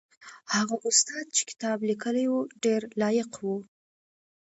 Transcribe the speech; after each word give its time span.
هغه 0.55 0.75
استاد 0.89 1.25
چې 1.35 1.43
کتاب 1.49 1.77
یې 1.81 1.87
لیکلی 1.89 2.25
و 2.31 2.35
ډېر 2.63 2.81
لایق 3.01 3.31
و. 3.41 3.45